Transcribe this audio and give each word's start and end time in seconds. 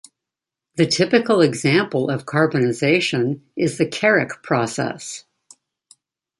The 0.77 0.87
typical 0.87 1.41
example 1.41 2.09
of 2.09 2.25
carbonization 2.25 3.41
is 3.55 3.77
the 3.77 3.85
Karrick 3.85 4.41
process. 4.41 5.25